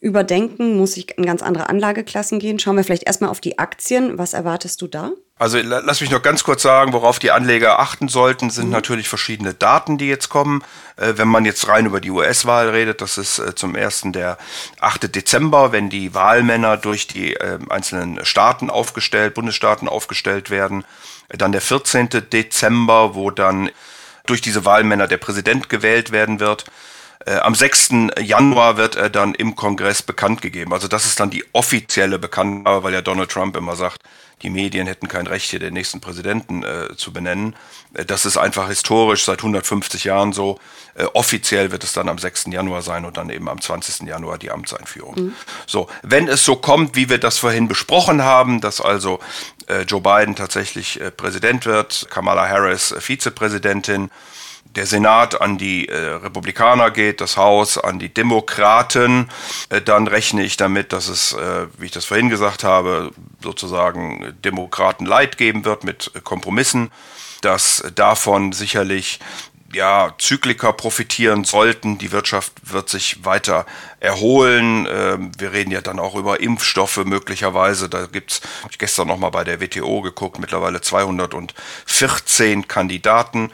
überdenken? 0.00 0.76
Muss 0.76 0.96
ich 0.96 1.18
in 1.18 1.26
ganz 1.26 1.42
andere 1.42 1.68
Anlageklassen 1.68 2.38
gehen? 2.38 2.60
Schauen 2.60 2.76
wir 2.76 2.84
vielleicht 2.84 3.06
erstmal 3.06 3.30
auf 3.30 3.40
die 3.40 3.58
Aktien. 3.58 4.16
Was 4.16 4.34
erwartest 4.34 4.80
du 4.80 4.86
da? 4.86 5.12
Also 5.36 5.58
lass 5.58 6.00
mich 6.00 6.10
noch 6.10 6.22
ganz 6.22 6.44
kurz 6.44 6.62
sagen, 6.62 6.92
worauf 6.92 7.18
die 7.18 7.32
Anleger 7.32 7.80
achten 7.80 8.06
sollten, 8.06 8.50
sind 8.50 8.66
mhm. 8.66 8.72
natürlich 8.72 9.08
verschiedene 9.08 9.52
Daten, 9.52 9.98
die 9.98 10.06
jetzt 10.06 10.28
kommen. 10.28 10.62
Äh, 10.96 11.14
wenn 11.16 11.26
man 11.26 11.44
jetzt 11.44 11.66
rein 11.66 11.86
über 11.86 12.00
die 12.00 12.10
US-Wahl 12.10 12.68
redet, 12.68 13.00
das 13.00 13.18
ist 13.18 13.40
äh, 13.40 13.52
zum 13.52 13.74
ersten 13.74 14.12
der 14.12 14.38
8. 14.80 15.12
Dezember, 15.12 15.72
wenn 15.72 15.90
die 15.90 16.14
Wahlmänner 16.14 16.76
durch 16.76 17.08
die 17.08 17.34
äh, 17.34 17.58
einzelnen 17.68 18.24
Staaten 18.24 18.70
aufgestellt, 18.70 19.34
Bundesstaaten 19.34 19.88
aufgestellt 19.88 20.50
werden. 20.50 20.84
Dann 21.28 21.50
der 21.50 21.62
14. 21.62 22.10
Dezember, 22.32 23.16
wo 23.16 23.32
dann 23.32 23.70
durch 24.26 24.40
diese 24.40 24.64
Wahlmänner 24.64 25.08
der 25.08 25.16
Präsident 25.16 25.68
gewählt 25.68 26.12
werden 26.12 26.38
wird. 26.38 26.64
Äh, 27.26 27.36
am 27.36 27.54
6. 27.54 27.90
Januar 28.20 28.76
wird 28.76 28.96
er 28.96 29.10
dann 29.10 29.34
im 29.34 29.56
Kongress 29.56 30.02
bekannt 30.02 30.42
gegeben. 30.42 30.72
Also 30.72 30.88
das 30.88 31.06
ist 31.06 31.20
dann 31.20 31.30
die 31.30 31.44
offizielle 31.52 32.18
Bekanntgabe, 32.18 32.82
weil 32.82 32.92
ja 32.92 33.00
Donald 33.00 33.30
Trump 33.30 33.56
immer 33.56 33.76
sagt, 33.76 33.98
die 34.42 34.50
Medien 34.50 34.86
hätten 34.86 35.08
kein 35.08 35.26
Recht, 35.26 35.50
hier 35.50 35.58
den 35.58 35.72
nächsten 35.72 36.00
Präsidenten 36.00 36.62
äh, 36.64 36.94
zu 36.96 37.12
benennen. 37.12 37.56
Äh, 37.94 38.04
das 38.04 38.26
ist 38.26 38.36
einfach 38.36 38.68
historisch 38.68 39.24
seit 39.24 39.38
150 39.38 40.04
Jahren 40.04 40.32
so. 40.32 40.60
Äh, 40.94 41.04
offiziell 41.14 41.72
wird 41.72 41.82
es 41.82 41.94
dann 41.94 42.08
am 42.08 42.18
6. 42.18 42.46
Januar 42.50 42.82
sein 42.82 43.04
und 43.06 43.16
dann 43.16 43.30
eben 43.30 43.48
am 43.48 43.60
20. 43.60 44.06
Januar 44.06 44.36
die 44.36 44.50
Amtseinführung. 44.50 45.14
Mhm. 45.14 45.34
So, 45.66 45.88
wenn 46.02 46.28
es 46.28 46.44
so 46.44 46.56
kommt, 46.56 46.94
wie 46.94 47.08
wir 47.08 47.18
das 47.18 47.38
vorhin 47.38 47.68
besprochen 47.68 48.22
haben, 48.22 48.60
dass 48.60 48.82
also 48.82 49.18
äh, 49.66 49.82
Joe 49.82 50.02
Biden 50.02 50.36
tatsächlich 50.36 51.00
äh, 51.00 51.10
Präsident 51.10 51.64
wird, 51.64 52.08
Kamala 52.10 52.46
Harris 52.46 52.92
äh, 52.92 53.00
Vizepräsidentin, 53.00 54.10
der 54.64 54.86
Senat 54.86 55.40
an 55.40 55.58
die 55.58 55.88
äh, 55.88 55.96
Republikaner 55.96 56.90
geht, 56.90 57.20
das 57.20 57.36
Haus 57.36 57.78
an 57.78 57.98
die 57.98 58.12
Demokraten, 58.12 59.28
äh, 59.68 59.80
dann 59.80 60.08
rechne 60.08 60.42
ich 60.42 60.56
damit, 60.56 60.92
dass 60.92 61.08
es, 61.08 61.32
äh, 61.32 61.66
wie 61.78 61.86
ich 61.86 61.92
das 61.92 62.04
vorhin 62.04 62.28
gesagt 62.28 62.64
habe, 62.64 63.12
sozusagen 63.42 64.34
Demokraten 64.44 65.06
Leid 65.06 65.38
geben 65.38 65.64
wird 65.64 65.84
mit 65.84 66.10
Kompromissen, 66.24 66.90
dass 67.40 67.84
davon 67.94 68.52
sicherlich 68.52 69.20
ja, 69.74 70.14
Zykliker 70.18 70.72
profitieren 70.72 71.44
sollten. 71.44 71.98
Die 71.98 72.12
Wirtschaft 72.12 72.52
wird 72.72 72.88
sich 72.88 73.24
weiter 73.24 73.66
erholen. 74.00 74.86
Ähm, 74.90 75.32
wir 75.36 75.52
reden 75.52 75.70
ja 75.70 75.80
dann 75.80 75.98
auch 75.98 76.14
über 76.14 76.40
Impfstoffe 76.40 77.04
möglicherweise. 77.04 77.88
Da 77.88 78.06
gibt's, 78.06 78.40
hab 78.62 78.70
ich 78.70 78.78
gestern 78.78 79.08
nochmal 79.08 79.30
bei 79.30 79.44
der 79.44 79.60
WTO 79.60 80.00
geguckt, 80.00 80.38
mittlerweile 80.38 80.80
214 80.80 82.68
Kandidaten. 82.68 83.52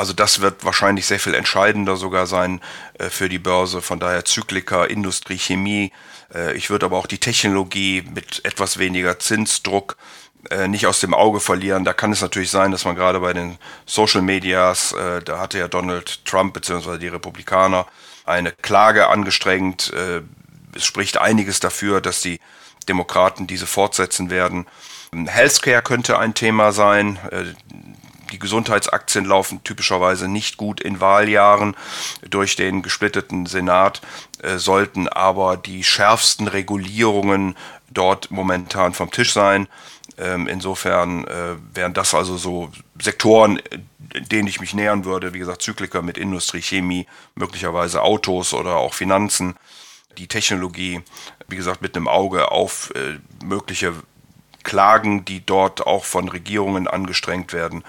Also 0.00 0.14
das 0.14 0.40
wird 0.40 0.64
wahrscheinlich 0.64 1.04
sehr 1.04 1.20
viel 1.20 1.34
entscheidender 1.34 1.94
sogar 1.96 2.26
sein 2.26 2.62
äh, 2.94 3.10
für 3.10 3.28
die 3.28 3.38
Börse. 3.38 3.82
Von 3.82 4.00
daher 4.00 4.24
Zyklika, 4.24 4.86
Industrie, 4.86 5.36
Chemie. 5.36 5.92
Äh, 6.34 6.54
ich 6.54 6.70
würde 6.70 6.86
aber 6.86 6.96
auch 6.96 7.06
die 7.06 7.18
Technologie 7.18 8.02
mit 8.14 8.42
etwas 8.46 8.78
weniger 8.78 9.18
Zinsdruck 9.18 9.98
äh, 10.48 10.68
nicht 10.68 10.86
aus 10.86 11.00
dem 11.00 11.12
Auge 11.12 11.38
verlieren. 11.38 11.84
Da 11.84 11.92
kann 11.92 12.12
es 12.12 12.22
natürlich 12.22 12.50
sein, 12.50 12.72
dass 12.72 12.86
man 12.86 12.96
gerade 12.96 13.20
bei 13.20 13.34
den 13.34 13.58
Social 13.84 14.22
Medias, 14.22 14.92
äh, 14.92 15.20
da 15.20 15.38
hatte 15.38 15.58
ja 15.58 15.68
Donald 15.68 16.24
Trump 16.24 16.54
bzw. 16.54 16.96
die 16.96 17.08
Republikaner 17.08 17.86
eine 18.24 18.52
Klage 18.52 19.08
angestrengt. 19.08 19.92
Äh, 19.92 20.22
es 20.74 20.86
spricht 20.86 21.18
einiges 21.18 21.60
dafür, 21.60 22.00
dass 22.00 22.22
die 22.22 22.40
Demokraten 22.88 23.46
diese 23.46 23.66
fortsetzen 23.66 24.30
werden. 24.30 24.64
Healthcare 25.12 25.82
könnte 25.82 26.18
ein 26.18 26.32
Thema 26.32 26.72
sein. 26.72 27.18
Die 28.32 28.38
Gesundheitsaktien 28.38 29.24
laufen 29.24 29.62
typischerweise 29.64 30.28
nicht 30.28 30.56
gut 30.56 30.80
in 30.80 31.00
Wahljahren 31.00 31.76
durch 32.28 32.56
den 32.56 32.82
gesplitteten 32.82 33.46
Senat, 33.46 34.00
äh, 34.42 34.58
sollten 34.58 35.08
aber 35.08 35.56
die 35.56 35.84
schärfsten 35.84 36.48
Regulierungen 36.48 37.56
dort 37.90 38.30
momentan 38.30 38.94
vom 38.94 39.10
Tisch 39.10 39.32
sein. 39.32 39.68
Ähm, 40.18 40.46
insofern 40.46 41.24
äh, 41.26 41.56
wären 41.72 41.94
das 41.94 42.14
also 42.14 42.36
so 42.36 42.70
Sektoren, 43.00 43.60
denen 43.98 44.48
ich 44.48 44.60
mich 44.60 44.74
nähern 44.74 45.04
würde. 45.04 45.34
Wie 45.34 45.38
gesagt, 45.38 45.62
Zykliker 45.62 46.02
mit 46.02 46.18
Industrie, 46.18 46.62
Chemie, 46.62 47.06
möglicherweise 47.34 48.02
Autos 48.02 48.52
oder 48.54 48.76
auch 48.76 48.94
Finanzen. 48.94 49.54
Die 50.18 50.26
Technologie, 50.26 51.00
wie 51.48 51.56
gesagt, 51.56 51.82
mit 51.82 51.96
einem 51.96 52.08
Auge 52.08 52.50
auf 52.50 52.92
äh, 52.94 53.18
mögliche 53.44 53.94
Klagen, 54.62 55.24
die 55.24 55.44
dort 55.44 55.86
auch 55.86 56.04
von 56.04 56.28
Regierungen 56.28 56.86
angestrengt 56.86 57.52
werden 57.52 57.84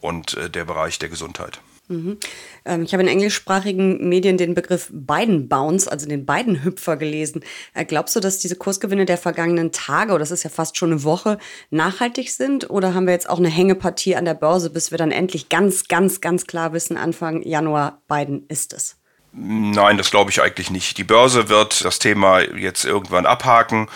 und 0.00 0.36
äh, 0.36 0.50
der 0.50 0.64
Bereich 0.64 0.98
der 0.98 1.08
Gesundheit. 1.08 1.60
Mhm. 1.88 2.18
Ähm, 2.64 2.82
ich 2.82 2.92
habe 2.92 3.02
in 3.02 3.08
englischsprachigen 3.08 4.08
Medien 4.08 4.36
den 4.36 4.54
Begriff 4.54 4.90
Biden-Bounce, 4.92 5.90
also 5.90 6.08
den 6.08 6.26
Biden-Hüpfer 6.26 6.96
gelesen. 6.96 7.44
Äh, 7.74 7.84
glaubst 7.84 8.16
du, 8.16 8.20
dass 8.20 8.38
diese 8.38 8.56
Kursgewinne 8.56 9.04
der 9.04 9.18
vergangenen 9.18 9.72
Tage, 9.72 10.10
oder 10.10 10.20
das 10.20 10.30
ist 10.32 10.42
ja 10.42 10.50
fast 10.50 10.76
schon 10.76 10.92
eine 10.92 11.04
Woche, 11.04 11.38
nachhaltig 11.70 12.32
sind? 12.32 12.70
Oder 12.70 12.94
haben 12.94 13.06
wir 13.06 13.12
jetzt 13.12 13.28
auch 13.28 13.38
eine 13.38 13.48
Hängepartie 13.48 14.16
an 14.16 14.24
der 14.24 14.34
Börse, 14.34 14.70
bis 14.70 14.90
wir 14.90 14.98
dann 14.98 15.12
endlich 15.12 15.48
ganz, 15.48 15.86
ganz, 15.86 16.20
ganz 16.20 16.46
klar 16.46 16.72
wissen, 16.72 16.96
Anfang 16.96 17.42
Januar, 17.42 18.02
Biden 18.08 18.46
ist 18.48 18.72
es? 18.72 18.96
Nein, 19.38 19.98
das 19.98 20.10
glaube 20.10 20.30
ich 20.30 20.40
eigentlich 20.40 20.70
nicht. 20.70 20.96
Die 20.96 21.04
Börse 21.04 21.50
wird 21.50 21.84
das 21.84 21.98
Thema 21.98 22.40
jetzt 22.40 22.86
irgendwann 22.86 23.26
abhaken. 23.26 23.88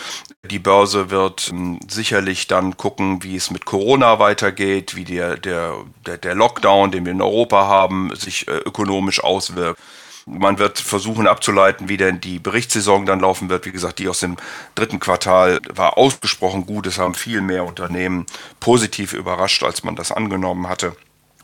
Die 0.45 0.59
Börse 0.59 1.11
wird 1.11 1.49
ähm, 1.51 1.81
sicherlich 1.89 2.47
dann 2.47 2.77
gucken, 2.77 3.23
wie 3.23 3.37
es 3.37 3.51
mit 3.51 3.65
Corona 3.65 4.19
weitergeht, 4.19 4.97
wie 4.97 5.05
der, 5.05 5.39
der, 5.39 5.77
der, 6.05 6.19
der 6.19 6.35
Lockdown, 6.35 6.91
den 6.91 7.07
wir 7.07 7.13
in 7.13 7.23
Europa 7.23 7.67
haben, 7.67 8.15
sich 8.15 8.49
äh, 8.49 8.59
ökonomisch 8.59 9.25
auswirkt. 9.25 9.81
Man 10.27 10.59
wird 10.59 10.79
versuchen 10.79 11.27
abzuleiten, 11.27 11.89
wie 11.89 11.97
denn 11.97 12.21
die 12.21 12.39
Berichtssaison 12.39 13.07
dann 13.07 13.21
laufen 13.21 13.49
wird. 13.49 13.65
Wie 13.65 13.73
gesagt, 13.73 13.99
die 13.99 14.09
aus 14.09 14.21
dem 14.21 14.37
dritten 14.75 15.01
Quartal 15.01 15.61
war 15.75 15.97
ausgesprochen 15.97 16.67
gut. 16.67 16.87
Es 16.87 16.99
haben 16.99 17.15
viel 17.15 17.41
mehr 17.41 17.65
Unternehmen 17.65 18.27
positiv 18.61 19.15
überrascht, 19.15 19.63
als 19.63 19.85
man 19.85 19.97
das 19.97 20.13
angenommen 20.13 20.69
hatte. 20.69 20.95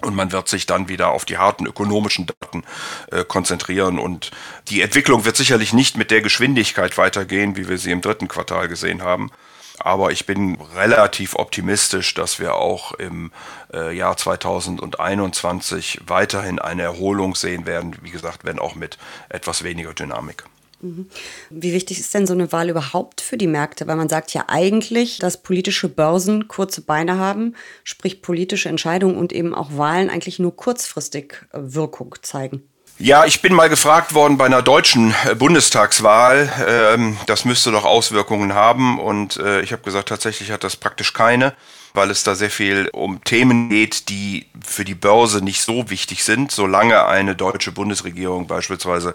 Und 0.03 0.15
man 0.15 0.31
wird 0.31 0.49
sich 0.49 0.67
dann 0.67 0.89
wieder 0.89 1.09
auf 1.09 1.25
die 1.25 1.39
harten 1.39 1.67
ökonomischen 1.67 2.27
Daten 2.27 2.65
äh, 3.11 3.25
konzentrieren. 3.25 3.99
Und 3.99 4.31
die 4.69 4.83
Entwicklung 4.83 5.25
wird 5.25 5.37
sicherlich 5.37 5.73
nicht 5.73 5.97
mit 5.97 6.11
der 6.11 6.21
Geschwindigkeit 6.21 6.99
weitergehen, 6.99 7.57
wie 7.57 7.69
wir 7.69 7.79
sie 7.79 7.93
im 7.93 8.03
dritten 8.03 8.29
Quartal 8.29 8.69
gesehen 8.69 9.03
haben. 9.03 9.31
Aber 9.79 10.11
ich 10.11 10.27
bin 10.27 10.59
relativ 10.75 11.35
optimistisch, 11.35 12.15
dass 12.15 12.41
wir 12.41 12.55
auch 12.55 12.93
im 12.93 13.31
äh, 13.73 13.95
Jahr 13.95 14.17
2021 14.17 16.01
weiterhin 16.07 16.59
eine 16.59 16.83
Erholung 16.83 17.35
sehen 17.35 17.67
werden. 17.67 17.97
Wie 18.03 18.11
gesagt, 18.11 18.45
wenn 18.45 18.59
auch 18.59 18.75
mit 18.75 18.99
etwas 19.29 19.65
weniger 19.65 19.93
Dynamik. 19.93 20.45
Mhm. 20.81 21.09
Wie 21.51 21.73
wichtig 21.73 21.99
ist 22.01 22.13
denn 22.15 22.27
so 22.27 22.35
eine 22.35 22.53
Wahl 22.53 22.69
überhaupt 22.69 23.21
für 23.21 23.37
die 23.37 23.47
Märkte? 23.47 23.87
Weil 23.87 23.97
man 23.97 24.09
sagt 24.09 24.33
ja 24.35 24.45
eigentlich, 24.49 25.19
dass 25.19 25.43
politische 25.43 25.89
Börsen 25.89 26.49
kurze 26.49 26.83
Beine 26.83 27.19
haben, 27.19 27.55
sprich 27.85 28.23
politische 28.23 28.69
Entscheidungen 28.69 29.17
und 29.17 29.33
eben 29.33 29.55
auch 29.55 29.77
Wahlen 29.77 30.11
eigentlich 30.11 30.39
nur 30.39 30.55
kurzfristig 30.55 31.47
äh, 31.53 31.59
Wirkung 31.61 32.15
zeigen. 32.23 32.63
Ja, 32.99 33.27
ich 33.27 33.43
bin 33.43 33.53
mal 33.53 33.69
gefragt 33.69 34.15
worden 34.15 34.39
bei 34.39 34.47
einer 34.47 34.63
deutschen 34.63 35.15
äh, 35.27 35.35
Bundestagswahl. 35.35 36.51
Ähm, 36.67 37.19
das 37.27 37.45
müsste 37.45 37.71
doch 37.71 37.85
Auswirkungen 37.85 38.55
haben. 38.55 38.99
Und 38.99 39.37
äh, 39.37 39.61
ich 39.61 39.73
habe 39.73 39.83
gesagt, 39.83 40.09
tatsächlich 40.09 40.51
hat 40.51 40.65
das 40.65 40.77
praktisch 40.77 41.13
keine, 41.13 41.53
weil 41.93 42.11
es 42.11 42.23
da 42.23 42.35
sehr 42.35 42.49
viel 42.49 42.89
um 42.93 43.23
Themen 43.23 43.69
geht, 43.69 44.09
die 44.09 44.47
für 44.65 44.87
die 44.87 44.95
Börse 44.95 45.45
nicht 45.45 45.61
so 45.61 45.91
wichtig 45.91 46.25
sind, 46.25 46.53
solange 46.53 47.05
eine 47.05 47.37
deutsche 47.37 47.71
Bundesregierung 47.71 48.47
beispielsweise 48.47 49.15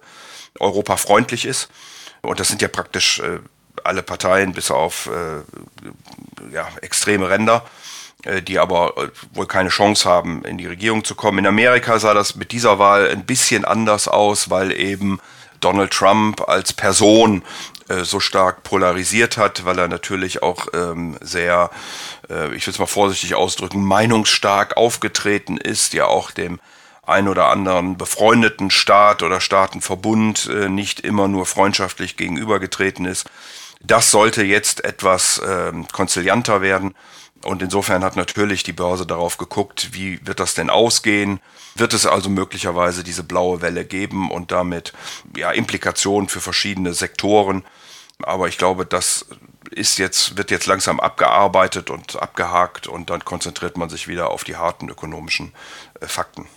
europafreundlich 0.59 1.45
ist. 1.45 1.69
Und 2.21 2.39
das 2.39 2.47
sind 2.47 2.61
ja 2.61 2.67
praktisch 2.67 3.19
äh, 3.19 3.39
alle 3.83 4.03
Parteien 4.03 4.53
bis 4.53 4.71
auf 4.71 5.07
äh, 5.07 6.53
ja, 6.53 6.67
extreme 6.81 7.29
Ränder, 7.29 7.65
äh, 8.23 8.41
die 8.41 8.59
aber 8.59 8.97
äh, 8.97 9.09
wohl 9.33 9.47
keine 9.47 9.69
Chance 9.69 10.07
haben, 10.07 10.43
in 10.45 10.57
die 10.57 10.67
Regierung 10.67 11.03
zu 11.03 11.15
kommen. 11.15 11.39
In 11.39 11.47
Amerika 11.47 11.99
sah 11.99 12.13
das 12.13 12.35
mit 12.35 12.51
dieser 12.51 12.79
Wahl 12.79 13.09
ein 13.09 13.25
bisschen 13.25 13.65
anders 13.65 14.07
aus, 14.07 14.49
weil 14.49 14.71
eben 14.71 15.19
Donald 15.59 15.91
Trump 15.91 16.47
als 16.47 16.73
Person 16.73 17.43
äh, 17.87 18.03
so 18.03 18.19
stark 18.19 18.63
polarisiert 18.63 19.37
hat, 19.37 19.65
weil 19.65 19.79
er 19.79 19.87
natürlich 19.87 20.43
auch 20.43 20.67
ähm, 20.73 21.17
sehr, 21.21 21.69
äh, 22.29 22.53
ich 22.55 22.65
will 22.65 22.73
es 22.73 22.79
mal 22.79 22.87
vorsichtig 22.87 23.35
ausdrücken, 23.35 23.83
meinungsstark 23.83 24.77
aufgetreten 24.77 25.57
ist, 25.57 25.93
ja 25.93 26.05
auch 26.05 26.31
dem 26.31 26.59
ein 27.03 27.27
oder 27.27 27.47
anderen 27.47 27.97
befreundeten 27.97 28.69
Staat 28.69 29.23
oder 29.23 29.41
Staatenverbund 29.41 30.47
äh, 30.47 30.69
nicht 30.69 30.99
immer 30.99 31.27
nur 31.27 31.45
freundschaftlich 31.45 32.15
gegenübergetreten 32.15 33.05
ist. 33.05 33.29
Das 33.83 34.11
sollte 34.11 34.43
jetzt 34.43 34.83
etwas 34.83 35.39
äh, 35.39 35.71
konzilianter 35.91 36.61
werden. 36.61 36.93
Und 37.43 37.63
insofern 37.63 38.03
hat 38.03 38.15
natürlich 38.15 38.61
die 38.61 38.73
Börse 38.73 39.07
darauf 39.07 39.37
geguckt, 39.37 39.89
wie 39.93 40.25
wird 40.25 40.39
das 40.39 40.53
denn 40.53 40.69
ausgehen? 40.69 41.39
Wird 41.73 41.93
es 41.93 42.05
also 42.05 42.29
möglicherweise 42.29 43.03
diese 43.03 43.23
blaue 43.23 43.61
Welle 43.61 43.83
geben 43.83 44.29
und 44.29 44.51
damit 44.51 44.93
ja, 45.35 45.51
Implikationen 45.51 46.29
für 46.29 46.41
verschiedene 46.41 46.93
Sektoren? 46.93 47.63
Aber 48.21 48.47
ich 48.47 48.59
glaube, 48.59 48.85
das 48.85 49.25
ist 49.71 49.97
jetzt, 49.97 50.37
wird 50.37 50.51
jetzt 50.51 50.67
langsam 50.67 50.99
abgearbeitet 50.99 51.89
und 51.89 52.21
abgehakt 52.21 52.87
und 52.87 53.09
dann 53.09 53.25
konzentriert 53.25 53.75
man 53.75 53.89
sich 53.89 54.07
wieder 54.07 54.29
auf 54.29 54.43
die 54.43 54.57
harten 54.57 54.89
ökonomischen 54.89 55.53
äh, 55.99 56.05
Fakten. 56.05 56.47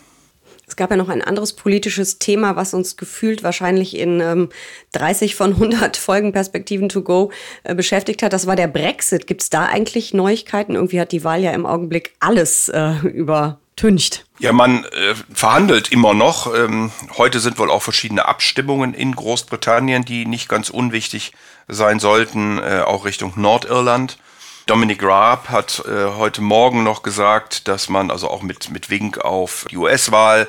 Es 0.67 0.77
gab 0.77 0.91
ja 0.91 0.97
noch 0.97 1.09
ein 1.09 1.23
anderes 1.23 1.53
politisches 1.53 2.19
Thema, 2.19 2.57
was 2.57 2.75
uns 2.75 2.97
gefühlt 2.97 3.43
wahrscheinlich 3.43 3.97
in 3.97 4.21
ähm, 4.21 4.49
30 4.93 5.35
von 5.35 5.53
100 5.53 5.97
Folgen 5.97 6.33
Perspektiven 6.33 6.89
to 6.89 7.03
go 7.03 7.31
äh, 7.65 7.75
beschäftigt 7.75 8.23
hat. 8.23 8.33
Das 8.33 8.47
war 8.47 8.57
der 8.57 8.69
Brexit. 8.69 9.27
Gibt 9.27 9.43
es 9.43 9.51
da 9.51 9.67
eigentlich 9.67 10.15
Neuigkeiten? 10.15 10.75
Irgendwie 10.75 11.01
hat 11.01 11.13
die 11.13 11.25
Wahl 11.25 11.43
ja 11.43 11.53
im 11.53 11.67
Augenblick 11.67 12.15
alles 12.21 12.69
äh, 12.69 12.95
übertüncht. 13.07 14.25
Ja, 14.39 14.53
man 14.53 14.85
äh, 14.85 15.15
verhandelt 15.33 15.93
immer 15.93 16.15
noch. 16.15 16.53
Ähm, 16.55 16.91
heute 17.19 17.41
sind 17.41 17.59
wohl 17.59 17.71
auch 17.71 17.83
verschiedene 17.83 18.27
Abstimmungen 18.27 18.95
in 18.95 19.15
Großbritannien, 19.15 20.05
die 20.05 20.27
nicht 20.27 20.49
ganz 20.49 20.71
unwichtig 20.71 21.33
sein 21.69 22.01
sollten, 22.01 22.59
äh, 22.59 22.81
auch 22.85 23.05
Richtung 23.05 23.33
Nordirland. 23.37 24.19
Dominic 24.67 25.03
Raab 25.03 25.51
hat 25.51 25.83
äh, 25.87 26.07
heute 26.17 26.41
Morgen 26.41 26.85
noch 26.85 27.03
gesagt, 27.03 27.69
dass 27.69 27.91
man, 27.91 28.11
also 28.11 28.31
auch 28.31 28.41
mit, 28.41 28.71
mit 28.71 28.89
Wink 28.89 29.19
auf 29.19 29.67
die 29.71 29.77
US-Wahl, 29.77 30.49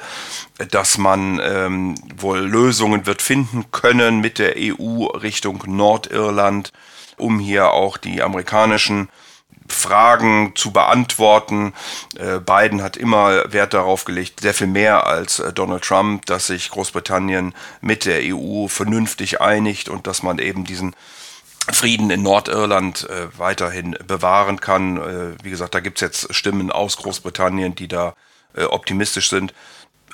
dass 0.72 0.98
man 0.98 1.42
ähm, 1.44 1.96
wohl 2.16 2.40
Lösungen 2.40 3.06
wird 3.08 3.22
finden 3.22 3.72
können 3.72 4.22
mit 4.22 4.40
der 4.40 4.56
EU 4.58 5.08
Richtung 5.08 5.64
Nordirland, 5.68 6.72
um 7.18 7.40
hier 7.40 7.72
auch 7.72 7.98
die 7.98 8.22
amerikanischen 8.22 9.10
Fragen 9.68 10.54
zu 10.56 10.72
beantworten. 10.72 11.74
Äh, 12.18 12.40
Biden 12.40 12.82
hat 12.82 12.96
immer 12.96 13.52
Wert 13.52 13.74
darauf 13.74 14.06
gelegt, 14.06 14.40
sehr 14.40 14.54
viel 14.54 14.68
mehr 14.68 15.08
als 15.08 15.40
äh, 15.40 15.52
Donald 15.52 15.84
Trump, 15.84 16.26
dass 16.26 16.48
sich 16.48 16.70
Großbritannien 16.70 17.54
mit 17.82 18.06
der 18.06 18.22
EU 18.24 18.68
vernünftig 18.68 19.42
einigt 19.42 19.90
und 19.90 20.08
dass 20.08 20.24
man 20.24 20.40
eben 20.40 20.64
diesen 20.64 20.96
Frieden 21.72 22.10
in 22.12 22.22
Nordirland 22.22 23.10
äh, 23.10 23.28
weiterhin 23.38 23.98
bewahren 24.08 24.60
kann. 24.60 24.98
Äh, 24.98 25.44
wie 25.44 25.50
gesagt, 25.50 25.74
da 25.74 25.80
gibt 25.80 25.98
es 25.98 26.02
jetzt 26.02 26.34
Stimmen 26.36 26.72
aus 26.72 26.98
Großbritannien, 26.98 27.76
die 27.76 27.88
da 27.88 28.16
äh, 28.56 28.64
optimistisch 28.64 29.30
sind. 29.30 29.54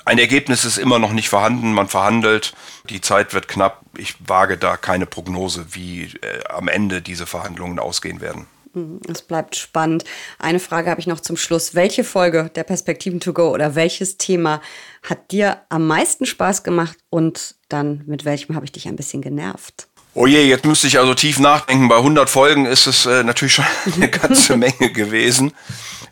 Ein 0.04 0.18
Ergebnis 0.18 0.64
ist 0.64 0.78
immer 0.78 0.98
noch 0.98 1.12
nicht 1.12 1.28
vorhanden, 1.28 1.74
man 1.74 1.88
verhandelt, 1.88 2.54
die 2.90 3.00
Zeit 3.00 3.34
wird 3.34 3.46
knapp. 3.46 3.82
Ich 3.96 4.16
wage 4.26 4.58
da 4.58 4.76
keine 4.76 5.06
Prognose, 5.06 5.66
wie 5.70 6.04
äh, 6.04 6.44
am 6.48 6.66
Ende 6.66 7.02
diese 7.02 7.26
Verhandlungen 7.26 7.78
ausgehen 7.78 8.20
werden. 8.20 8.46
Mhm, 8.74 9.00
es 9.08 9.22
bleibt 9.22 9.54
spannend. 9.54 10.04
Eine 10.38 10.58
Frage 10.58 10.90
habe 10.90 11.00
ich 11.00 11.06
noch 11.06 11.20
zum 11.20 11.36
Schluss. 11.36 11.74
Welche 11.74 12.02
Folge 12.02 12.50
der 12.54 12.64
Perspektiven 12.64 13.20
to 13.20 13.32
go 13.32 13.50
oder 13.50 13.74
welches 13.76 14.18
Thema 14.18 14.60
hat 15.02 15.30
dir 15.30 15.62
am 15.68 15.86
meisten 15.86 16.26
Spaß 16.26 16.64
gemacht 16.64 16.98
und 17.10 17.54
dann 17.68 18.02
mit 18.06 18.24
welchem 18.24 18.56
habe 18.56 18.64
ich 18.64 18.72
dich 18.72 18.88
ein 18.88 18.96
bisschen 18.96 19.22
genervt? 19.22 19.88
Oh 20.14 20.26
je, 20.26 20.44
jetzt 20.44 20.66
müsste 20.66 20.86
ich 20.86 20.98
also 20.98 21.14
tief 21.14 21.38
nachdenken. 21.38 21.88
Bei 21.88 21.96
100 21.96 22.28
Folgen 22.28 22.66
ist 22.66 22.86
es 22.86 23.06
äh, 23.06 23.24
natürlich 23.24 23.54
schon 23.54 23.64
eine 23.94 24.08
ganze 24.10 24.56
Menge 24.56 24.90
gewesen. 24.92 25.52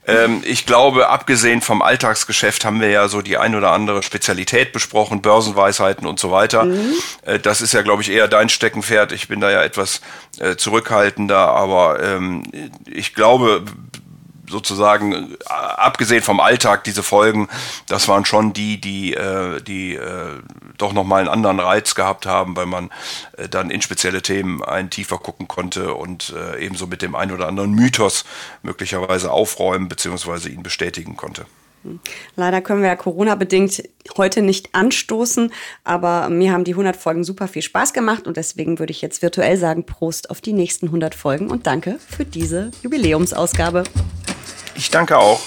Ähm, 0.07 0.43
ich 0.45 0.65
glaube, 0.65 1.11
abgesehen 1.11 1.61
vom 1.61 1.83
Alltagsgeschäft 1.83 2.65
haben 2.65 2.81
wir 2.81 2.89
ja 2.89 3.09
so 3.09 3.21
die 3.21 3.37
ein 3.37 3.55
oder 3.55 3.73
andere 3.73 4.03
Spezialität 4.03 4.73
besprochen, 4.73 5.21
Börsenweisheiten 5.21 6.07
und 6.07 6.19
so 6.19 6.31
weiter. 6.31 6.65
Mhm. 6.65 6.95
Äh, 7.23 7.39
das 7.39 7.61
ist 7.61 7.75
ja, 7.75 7.83
glaube 7.83 8.01
ich, 8.01 8.11
eher 8.11 8.27
dein 8.27 8.49
Steckenpferd. 8.49 9.13
Ich 9.13 9.29
bin 9.29 9.41
da 9.41 9.51
ja 9.51 9.63
etwas 9.63 10.01
äh, 10.39 10.57
zurückhaltender, 10.57 11.49
aber 11.49 12.03
ähm, 12.03 12.45
ich 12.87 13.15
glaube, 13.15 13.65
sozusagen, 14.51 15.33
äh, 15.33 15.37
abgesehen 15.49 16.23
vom 16.23 16.41
Alltag, 16.41 16.85
diese 16.85 17.03
Folgen, 17.03 17.49
das 17.89 18.09
waren 18.09 18.25
schon 18.25 18.53
die, 18.53 18.81
die, 18.81 19.15
äh, 19.15 19.61
die 19.63 19.95
äh, 19.95 20.41
doch 20.79 20.93
nochmal 20.93 21.21
einen 21.21 21.29
anderen 21.29 21.61
Reiz 21.61 21.95
gehabt 21.95 22.27
haben, 22.27 22.57
weil 22.57 22.67
man 22.67 22.91
äh, 23.37 23.49
dann 23.49 23.71
in 23.71 23.83
spezielle 23.83 24.23
Themen 24.23 24.63
ein 24.63 24.91
tiefer 24.91 25.19
gucken 25.19 25.49
konnte 25.49 25.95
und 25.95 26.35
äh, 26.37 26.65
ebenso 26.65 26.87
mit 26.87 27.03
dem 27.03 27.15
einen 27.15 27.33
oder 27.33 27.49
anderen 27.49 27.73
Mythos 27.73 28.25
möglicherweise 28.63 29.31
aufräumen 29.31 29.89
bzw. 29.89 30.49
ihn 30.49 30.63
bestätigen 30.63 31.17
konnte. 31.17 31.47
Leider 32.37 32.61
können 32.61 32.83
wir 32.83 32.89
ja 32.89 32.97
Corona-bedingt 32.97 33.83
heute 34.19 34.43
nicht 34.43 34.75
anstoßen, 34.75 35.51
aber 35.83 36.29
mir 36.29 36.53
haben 36.53 36.65
die 36.65 36.73
100 36.73 36.95
Folgen 36.97 37.25
super 37.25 37.49
viel 37.49 37.63
Spaß 37.63 37.93
gemacht 37.93 38.27
und 38.27 38.37
deswegen 38.37 38.79
würde 38.79 38.91
ich 38.91 39.01
jetzt 39.01 39.23
virtuell 39.23 39.57
sagen, 39.57 39.85
Prost 39.85 40.31
auf 40.31 40.41
die 40.41 40.53
nächsten 40.53 40.87
100 40.87 41.15
Folgen 41.15 41.51
und 41.51 41.67
danke 41.67 41.99
für 42.07 42.25
diese 42.25 42.71
Jubiläumsausgabe. 42.83 43.85
Ich 44.81 44.91
danke 44.91 45.19
auch. 45.19 45.43